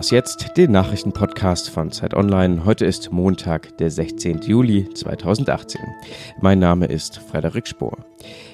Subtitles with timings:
[0.00, 2.64] Was jetzt, den Nachrichtenpodcast von Zeit Online.
[2.64, 4.40] Heute ist Montag, der 16.
[4.40, 5.78] Juli 2018.
[6.40, 7.98] Mein Name ist Frederik Spohr.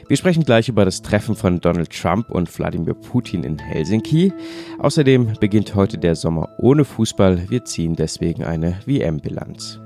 [0.08, 4.32] Wir sprechen gleich über das Treffen von Donald Trump und Wladimir Putin in Helsinki.
[4.80, 7.48] Außerdem beginnt heute der Sommer ohne Fußball.
[7.48, 9.78] Wir ziehen deswegen eine WM-Bilanz.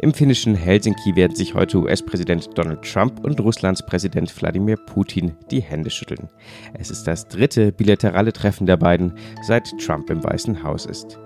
[0.00, 5.60] Im finnischen Helsinki werden sich heute US-Präsident Donald Trump und Russlands Präsident Wladimir Putin die
[5.60, 6.28] Hände schütteln.
[6.74, 11.18] Es ist das dritte bilaterale Treffen der beiden, seit Trump im Weißen Haus ist.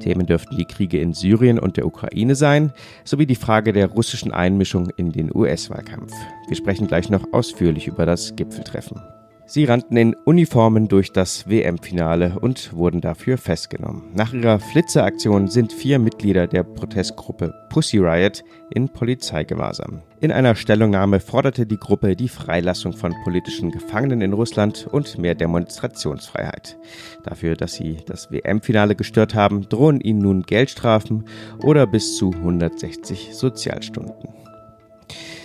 [0.00, 2.72] Themen dürften die Kriege in Syrien und der Ukraine sein,
[3.04, 6.12] sowie die Frage der russischen Einmischung in den US-Wahlkampf.
[6.48, 9.02] Wir sprechen gleich noch ausführlich über das Gipfeltreffen.
[9.46, 14.04] Sie rannten in Uniformen durch das WM-Finale und wurden dafür festgenommen.
[14.14, 20.00] Nach ihrer Flitzeraktion sind vier Mitglieder der Protestgruppe Pussy Riot in Polizeigewahrsam.
[20.20, 25.34] In einer Stellungnahme forderte die Gruppe die Freilassung von politischen Gefangenen in Russland und mehr
[25.34, 26.78] Demonstrationsfreiheit.
[27.22, 31.24] Dafür, dass sie das WM-Finale gestört haben, drohen ihnen nun Geldstrafen
[31.62, 34.43] oder bis zu 160 Sozialstunden.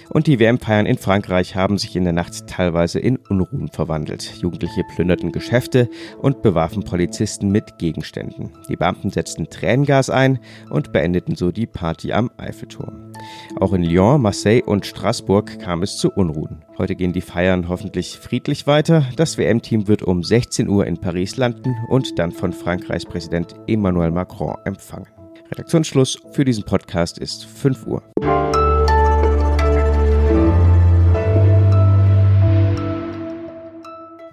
[0.10, 4.34] Und die WM-Feiern in Frankreich haben sich in der Nacht teilweise in Unruhen verwandelt.
[4.42, 5.88] Jugendliche plünderten Geschäfte
[6.20, 8.52] und bewarfen Polizisten mit Gegenständen.
[8.68, 13.14] Die Beamten setzten Tränengas ein und beendeten so die Party am Eiffelturm.
[13.60, 16.64] Auch in Lyon, Marseille und Straßburg kam es zu Unruhen.
[16.78, 19.06] Heute gehen die Feiern hoffentlich friedlich weiter.
[19.16, 24.12] Das WM-Team wird um 16 Uhr in Paris landen und dann von Frankreichs Präsident Emmanuel
[24.12, 25.08] Macron empfangen.
[25.52, 28.04] Redaktionsschluss für diesen Podcast ist 5 Uhr.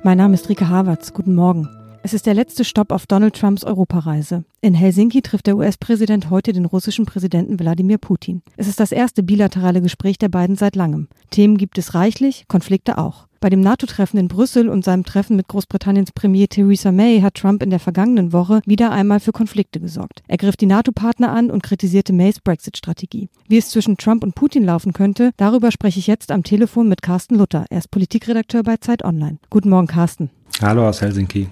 [0.07, 1.13] Mein Name ist Rike Havertz.
[1.15, 1.69] Guten Morgen.
[2.05, 4.45] Es ist der letzte Stopp auf Donald Trumps Europareise.
[4.61, 8.43] In Helsinki trifft der US-Präsident heute den russischen Präsidenten Wladimir Putin.
[8.57, 11.09] Es ist das erste bilaterale Gespräch der beiden seit langem.
[11.33, 13.27] Themen gibt es reichlich, Konflikte auch.
[13.47, 17.63] Bei dem NATO-Treffen in Brüssel und seinem Treffen mit Großbritanniens Premier Theresa May hat Trump
[17.63, 20.25] in der vergangenen Woche wieder einmal für Konflikte gesorgt.
[20.27, 23.29] Er griff die NATO-Partner an und kritisierte Mays Brexit-Strategie.
[23.47, 27.03] Wie es zwischen Trump und Putin laufen könnte, darüber spreche ich jetzt am Telefon mit
[27.03, 27.67] Carsten Luther.
[27.71, 29.39] Er ist Politikredakteur bei Zeit Online.
[29.49, 30.31] Guten Morgen, Carsten.
[30.61, 31.47] Hallo aus Helsinki.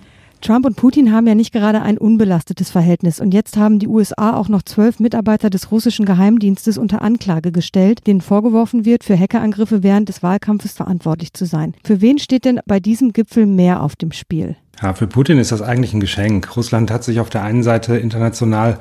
[0.45, 4.37] Trump und Putin haben ja nicht gerade ein unbelastetes Verhältnis und jetzt haben die USA
[4.37, 9.83] auch noch zwölf Mitarbeiter des russischen Geheimdienstes unter Anklage gestellt, denen vorgeworfen wird, für Hackerangriffe
[9.83, 11.73] während des Wahlkampfes verantwortlich zu sein.
[11.83, 14.57] Für wen steht denn bei diesem Gipfel mehr auf dem Spiel?
[14.83, 16.55] Ja, für Putin ist das eigentlich ein Geschenk.
[16.59, 18.81] Russland hat sich auf der einen Seite international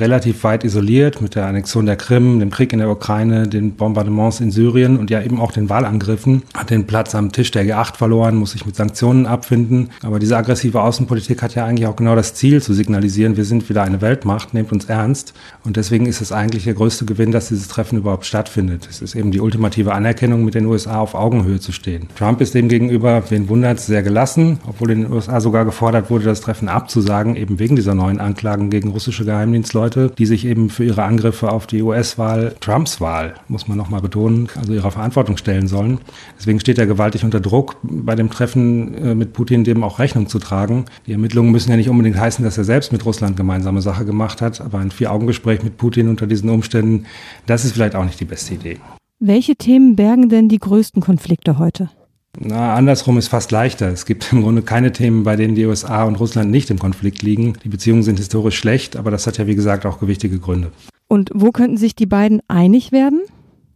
[0.00, 4.40] relativ weit isoliert mit der Annexion der Krim, dem Krieg in der Ukraine, den Bombardements
[4.40, 7.96] in Syrien und ja eben auch den Wahlangriffen, hat den Platz am Tisch der G8
[7.96, 9.90] verloren, muss sich mit Sanktionen abfinden.
[10.02, 13.68] Aber diese aggressive Außenpolitik hat ja eigentlich auch genau das Ziel zu signalisieren, wir sind
[13.68, 15.34] wieder eine Weltmacht, nehmt uns ernst.
[15.64, 18.88] Und deswegen ist es eigentlich der größte Gewinn, dass dieses Treffen überhaupt stattfindet.
[18.90, 22.08] Es ist eben die ultimative Anerkennung, mit den USA auf Augenhöhe zu stehen.
[22.16, 26.24] Trump ist dem gegenüber, wen wundert, sehr gelassen, obwohl in den USA sogar gefordert wurde,
[26.24, 29.89] das Treffen abzusagen, eben wegen dieser neuen Anklagen gegen russische Geheimdienstleute.
[29.90, 34.00] Leute, die sich eben für ihre Angriffe auf die US-Wahl, Trumps Wahl, muss man nochmal
[34.00, 35.98] betonen, also ihrer Verantwortung stellen sollen.
[36.38, 40.28] Deswegen steht er gewaltig unter Druck, bei dem Treffen äh, mit Putin dem auch Rechnung
[40.28, 40.84] zu tragen.
[41.08, 44.40] Die Ermittlungen müssen ja nicht unbedingt heißen, dass er selbst mit Russland gemeinsame Sache gemacht
[44.40, 47.06] hat, aber ein Vier-Augen-Gespräch mit Putin unter diesen Umständen,
[47.46, 48.78] das ist vielleicht auch nicht die beste Idee.
[49.18, 51.90] Welche Themen bergen denn die größten Konflikte heute?
[52.38, 53.88] Na, andersrum ist fast leichter.
[53.88, 57.22] Es gibt im Grunde keine Themen, bei denen die USA und Russland nicht im Konflikt
[57.22, 57.54] liegen.
[57.64, 60.70] Die Beziehungen sind historisch schlecht, aber das hat ja wie gesagt auch gewichtige Gründe.
[61.08, 63.22] Und wo könnten sich die beiden einig werden?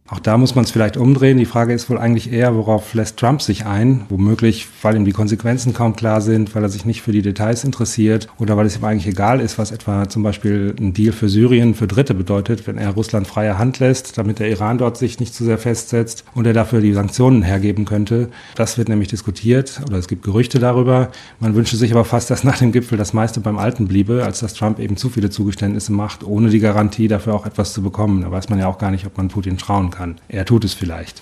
[0.07, 1.39] Auch da muss man es vielleicht umdrehen.
[1.39, 4.05] Die Frage ist wohl eigentlich eher, worauf lässt Trump sich ein?
[4.09, 7.63] Womöglich, weil ihm die Konsequenzen kaum klar sind, weil er sich nicht für die Details
[7.63, 11.27] interessiert oder weil es ihm eigentlich egal ist, was etwa zum Beispiel ein Deal für
[11.27, 15.19] Syrien für Dritte bedeutet, wenn er Russland freie Hand lässt, damit der Iran dort sich
[15.19, 18.29] nicht zu sehr festsetzt und er dafür die Sanktionen hergeben könnte.
[18.53, 21.09] Das wird nämlich diskutiert oder es gibt Gerüchte darüber.
[21.39, 24.41] Man wünsche sich aber fast, dass nach dem Gipfel das meiste beim Alten bliebe, als
[24.41, 28.21] dass Trump eben zu viele Zugeständnisse macht, ohne die Garantie dafür auch etwas zu bekommen.
[28.21, 30.15] Da weiß man ja auch gar nicht, ob man Putin trauen kann kann.
[30.27, 31.21] Er tut es vielleicht.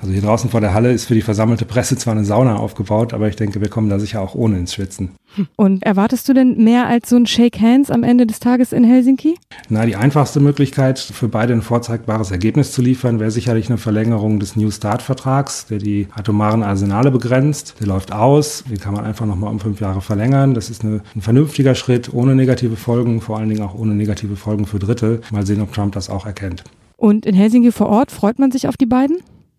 [0.00, 3.14] Also hier draußen vor der Halle ist für die versammelte Presse zwar eine Sauna aufgebaut,
[3.14, 5.12] aber ich denke, wir kommen da sicher auch ohne ins Schwitzen.
[5.56, 8.84] Und erwartest du denn mehr als so ein Shake Hands am Ende des Tages in
[8.84, 9.36] Helsinki?
[9.68, 14.40] Na, die einfachste Möglichkeit für beide ein vorzeigbares Ergebnis zu liefern, wäre sicherlich eine Verlängerung
[14.40, 17.76] des New Start-Vertrags, der die atomaren Arsenale begrenzt.
[17.80, 20.54] Der läuft aus, den kann man einfach nochmal um fünf Jahre verlängern.
[20.54, 24.36] Das ist eine, ein vernünftiger Schritt, ohne negative Folgen, vor allen Dingen auch ohne negative
[24.36, 25.20] Folgen für Dritte.
[25.32, 26.62] Mal sehen, ob Trump das auch erkennt.
[27.04, 29.18] Und in Helsinki vor Ort freut man sich auf die beiden?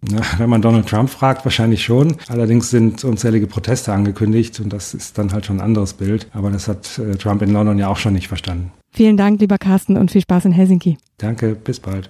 [0.10, 2.16] Ja, wenn man Donald Trump fragt, wahrscheinlich schon.
[2.28, 6.28] Allerdings sind unzählige Proteste angekündigt und das ist dann halt schon ein anderes Bild.
[6.34, 8.72] Aber das hat äh, Trump in London ja auch schon nicht verstanden.
[8.92, 10.98] Vielen Dank, lieber Carsten, und viel Spaß in Helsinki.
[11.20, 12.10] Danke, bis bald.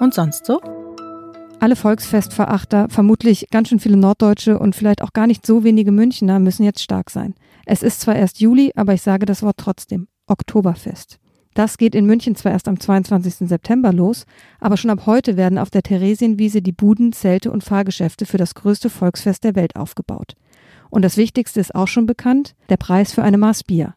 [0.00, 0.62] Und sonst so?
[1.62, 6.40] Alle Volksfestverachter, vermutlich ganz schön viele Norddeutsche und vielleicht auch gar nicht so wenige Münchner
[6.40, 7.36] müssen jetzt stark sein.
[7.66, 10.08] Es ist zwar erst Juli, aber ich sage das Wort trotzdem.
[10.26, 11.20] Oktoberfest.
[11.54, 13.48] Das geht in München zwar erst am 22.
[13.48, 14.26] September los,
[14.58, 18.56] aber schon ab heute werden auf der Theresienwiese die Buden, Zelte und Fahrgeschäfte für das
[18.56, 20.34] größte Volksfest der Welt aufgebaut.
[20.90, 23.94] Und das Wichtigste ist auch schon bekannt, der Preis für eine Maß Bier.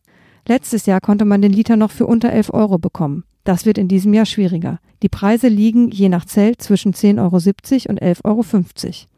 [0.47, 3.23] Letztes Jahr konnte man den Liter noch für unter 11 Euro bekommen.
[3.43, 4.79] Das wird in diesem Jahr schwieriger.
[5.05, 8.43] Die Preise liegen je nach Zelt zwischen 10,70 Euro und 11,50 Euro.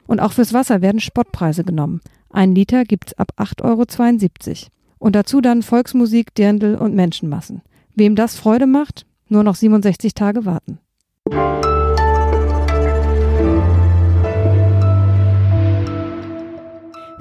[0.05, 2.01] Und auch fürs Wasser werden Spottpreise genommen.
[2.29, 4.71] Ein Liter gibt's ab 8,72 Euro.
[4.99, 7.61] Und dazu dann Volksmusik, Dirndl und Menschenmassen.
[7.95, 10.79] Wem das Freude macht, nur noch 67 Tage warten.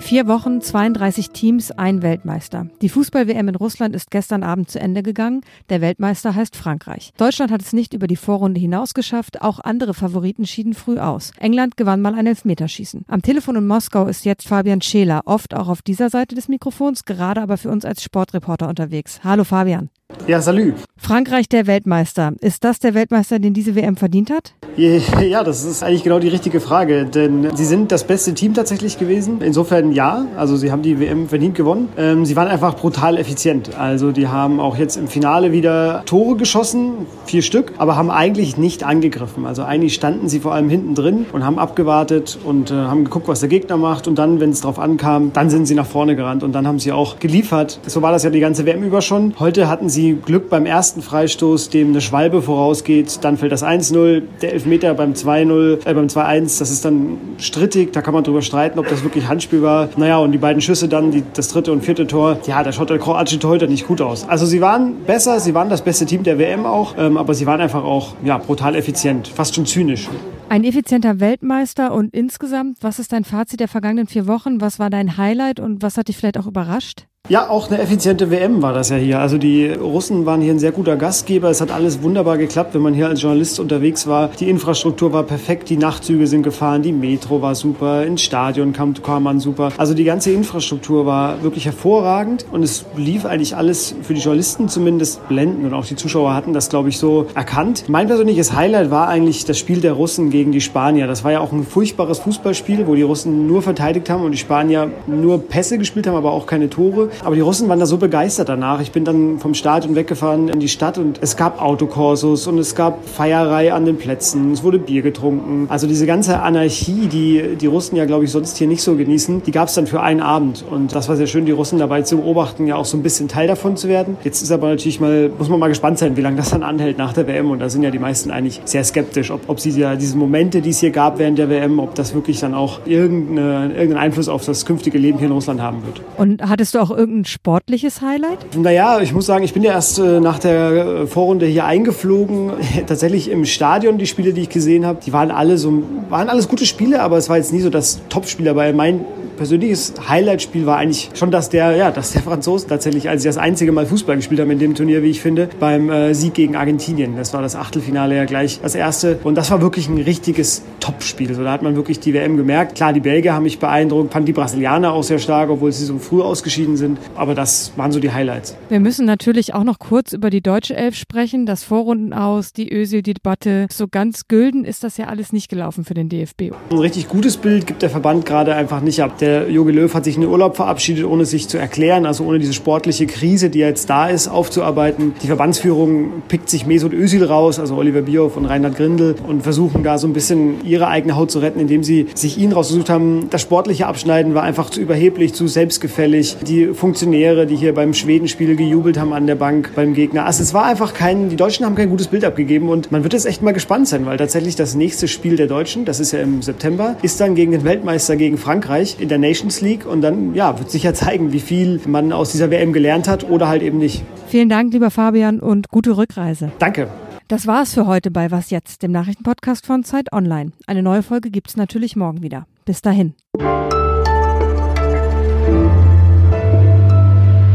[0.06, 2.68] Vier Wochen, 32 Teams, ein Weltmeister.
[2.80, 5.40] Die Fußball-WM in Russland ist gestern Abend zu Ende gegangen.
[5.68, 7.12] Der Weltmeister heißt Frankreich.
[7.16, 9.42] Deutschland hat es nicht über die Vorrunde hinaus geschafft.
[9.42, 11.32] Auch andere Favoriten schieden früh aus.
[11.40, 13.04] England gewann mal ein Elfmeterschießen.
[13.08, 17.04] Am Telefon in Moskau ist jetzt Fabian Scheler, oft auch auf dieser Seite des Mikrofons,
[17.04, 19.18] gerade aber für uns als Sportreporter unterwegs.
[19.24, 19.90] Hallo Fabian.
[20.26, 20.72] Ja, salü.
[20.96, 22.32] Frankreich der Weltmeister.
[22.40, 24.54] Ist das der Weltmeister, den diese WM verdient hat?
[24.76, 28.98] Ja, das ist eigentlich genau die richtige Frage, denn sie sind das beste Team tatsächlich
[28.98, 29.40] gewesen.
[29.40, 31.88] Insofern ja, also sie haben die WM verdient gewonnen.
[31.96, 33.70] Ähm, sie waren einfach brutal effizient.
[33.78, 38.58] Also die haben auch jetzt im Finale wieder Tore geschossen, vier Stück, aber haben eigentlich
[38.58, 39.46] nicht angegriffen.
[39.46, 43.28] Also eigentlich standen sie vor allem hinten drin und haben abgewartet und äh, haben geguckt,
[43.28, 44.06] was der Gegner macht.
[44.06, 46.78] Und dann, wenn es drauf ankam, dann sind sie nach vorne gerannt und dann haben
[46.78, 47.80] sie auch geliefert.
[47.86, 49.34] So war das ja die ganze WM über schon.
[49.38, 53.18] Heute hatten sie Glück beim ersten Freistoß, dem eine Schwalbe vorausgeht.
[53.22, 56.58] Dann fällt das 1-0, der Elfmeter beim 2-0, äh, beim 2-1.
[56.58, 57.92] Das ist dann strittig.
[57.92, 59.88] Da kann man drüber streiten, ob das wirklich Handspiel war.
[59.96, 62.38] Naja, und die beiden Schüsse dann, die, das dritte und vierte Tor.
[62.46, 64.28] Ja, da schaut der kroatische Torhüter nicht gut aus.
[64.28, 67.46] Also sie waren besser, sie waren das beste Team der WM auch, ähm, aber sie
[67.46, 70.08] waren einfach auch ja, brutal effizient, fast schon zynisch.
[70.48, 74.60] Ein effizienter Weltmeister und insgesamt, was ist dein Fazit der vergangenen vier Wochen?
[74.60, 77.06] Was war dein Highlight und was hat dich vielleicht auch überrascht?
[77.28, 79.18] Ja, auch eine effiziente WM war das ja hier.
[79.18, 81.50] Also die Russen waren hier ein sehr guter Gastgeber.
[81.50, 84.30] Es hat alles wunderbar geklappt, wenn man hier als Journalist unterwegs war.
[84.38, 88.94] Die Infrastruktur war perfekt, die Nachtzüge sind gefahren, die Metro war super, ins Stadion kam,
[89.02, 89.72] kam man super.
[89.76, 94.68] Also die ganze Infrastruktur war wirklich hervorragend und es lief eigentlich alles für die Journalisten
[94.68, 97.86] zumindest blendend und auch die Zuschauer hatten das, glaube ich, so erkannt.
[97.88, 101.08] Mein persönliches Highlight war eigentlich das Spiel der Russen gegen die Spanier.
[101.08, 104.38] Das war ja auch ein furchtbares Fußballspiel, wo die Russen nur verteidigt haben und die
[104.38, 107.10] Spanier nur Pässe gespielt haben, aber auch keine Tore.
[107.24, 108.80] Aber die Russen waren da so begeistert danach.
[108.80, 112.74] Ich bin dann vom Stadion weggefahren in die Stadt und es gab Autokorsos und es
[112.74, 114.52] gab Feierei an den Plätzen.
[114.52, 115.66] Es wurde Bier getrunken.
[115.68, 119.42] Also diese ganze Anarchie, die die Russen ja, glaube ich, sonst hier nicht so genießen,
[119.44, 120.64] die gab es dann für einen Abend.
[120.68, 123.28] Und das war sehr schön, die Russen dabei zu beobachten, ja auch so ein bisschen
[123.28, 124.16] Teil davon zu werden.
[124.24, 126.98] Jetzt ist aber natürlich mal, muss man mal gespannt sein, wie lange das dann anhält
[126.98, 127.50] nach der WM.
[127.50, 130.60] Und da sind ja die meisten eigentlich sehr skeptisch, ob, ob sie ja diese Momente,
[130.60, 134.28] die es hier gab während der WM, ob das wirklich dann auch irgendeine, irgendeinen Einfluss
[134.28, 136.00] auf das künftige Leben hier in Russland haben wird.
[136.16, 138.56] Und hattest du auch irgendein sportliches Highlight?
[138.56, 142.52] Naja, ich muss sagen, ich bin ja erst äh, nach der äh, Vorrunde hier eingeflogen.
[142.86, 146.48] Tatsächlich im Stadion, die Spiele, die ich gesehen habe, die waren alle so, waren alles
[146.48, 148.72] gute Spiele, aber es war jetzt nie so das Topspiel dabei.
[148.72, 149.04] Mein
[149.36, 153.38] persönliches Highlight-Spiel war eigentlich schon, dass der, ja, dass der Franzosen tatsächlich, als sie das
[153.38, 156.56] einzige Mal Fußball gespielt haben in dem Turnier, wie ich finde, beim äh, Sieg gegen
[156.56, 157.16] Argentinien.
[157.16, 159.18] Das war das Achtelfinale ja gleich das erste.
[159.22, 161.34] Und das war wirklich ein richtiges Topspiel.
[161.34, 162.76] So, da hat man wirklich die WM gemerkt.
[162.76, 165.98] Klar, die Belgier haben mich beeindruckt, fand die Brasilianer auch sehr stark, obwohl sie so
[165.98, 166.98] früh ausgeschieden sind.
[167.14, 168.56] Aber das waren so die Highlights.
[168.68, 171.46] Wir müssen natürlich auch noch kurz über die deutsche Elf sprechen.
[171.46, 173.66] Das Vorrunden aus, die Özil-Debatte.
[173.70, 176.52] So ganz gülden ist das ja alles nicht gelaufen für den DFB.
[176.70, 179.18] Ein richtig gutes Bild gibt der Verband gerade einfach nicht ab.
[179.18, 182.38] Der Jogi Löw hat sich in den Urlaub verabschiedet, ohne sich zu erklären, also ohne
[182.38, 185.14] diese sportliche Krise, die jetzt da ist, aufzuarbeiten.
[185.22, 189.82] Die Verbandsführung pickt sich Mesut Özil raus, also Oliver Bierhoff und Reinhard Grindel und versuchen
[189.82, 193.28] da so ein bisschen ihre eigene Haut zu retten, indem sie sich ihn rausgesucht haben.
[193.30, 196.36] Das sportliche Abschneiden war einfach zu überheblich, zu selbstgefällig.
[196.46, 200.26] Die Funktionäre, die hier beim Schwedenspiel gejubelt haben an der Bank beim Gegner.
[200.26, 203.12] Also es war einfach kein, die Deutschen haben kein gutes Bild abgegeben und man wird
[203.12, 206.20] jetzt echt mal gespannt sein, weil tatsächlich das nächste Spiel der Deutschen, das ist ja
[206.20, 210.00] im September, ist dann gegen den Weltmeister gegen Frankreich in der Nations Nations League und
[210.00, 213.48] dann ja, wird sich ja zeigen, wie viel man aus dieser WM gelernt hat oder
[213.48, 214.04] halt eben nicht.
[214.28, 216.50] Vielen Dank, lieber Fabian, und gute Rückreise.
[216.58, 216.88] Danke.
[217.28, 220.52] Das war es für heute bei Was jetzt, dem Nachrichtenpodcast von Zeit Online.
[220.66, 222.46] Eine neue Folge gibt es natürlich morgen wieder.
[222.64, 223.14] Bis dahin.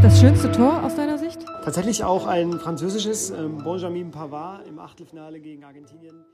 [0.01, 1.39] Das schönste Tor aus deiner Sicht?
[1.63, 6.25] Tatsächlich auch ein französisches, ähm, Benjamin Pavard im Achtelfinale gegen Argentinien.